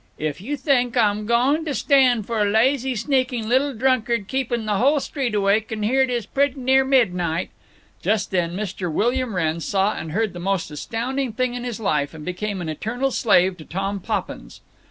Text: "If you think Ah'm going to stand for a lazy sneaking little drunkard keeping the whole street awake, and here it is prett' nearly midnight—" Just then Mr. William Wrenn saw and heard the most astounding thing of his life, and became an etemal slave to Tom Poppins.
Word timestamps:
"If 0.17 0.41
you 0.41 0.57
think 0.57 0.97
Ah'm 0.97 1.27
going 1.27 1.63
to 1.65 1.75
stand 1.75 2.25
for 2.25 2.39
a 2.41 2.49
lazy 2.49 2.95
sneaking 2.95 3.47
little 3.47 3.75
drunkard 3.75 4.27
keeping 4.27 4.65
the 4.65 4.77
whole 4.79 4.99
street 4.99 5.35
awake, 5.35 5.71
and 5.71 5.85
here 5.85 6.01
it 6.01 6.09
is 6.09 6.25
prett' 6.25 6.57
nearly 6.57 6.89
midnight—" 6.89 7.51
Just 8.01 8.31
then 8.31 8.55
Mr. 8.55 8.91
William 8.91 9.35
Wrenn 9.35 9.59
saw 9.59 9.93
and 9.95 10.11
heard 10.13 10.33
the 10.33 10.39
most 10.39 10.71
astounding 10.71 11.33
thing 11.33 11.55
of 11.55 11.63
his 11.63 11.79
life, 11.79 12.15
and 12.15 12.25
became 12.25 12.61
an 12.61 12.67
etemal 12.67 13.11
slave 13.11 13.57
to 13.57 13.63
Tom 13.63 13.99
Poppins. 13.99 14.61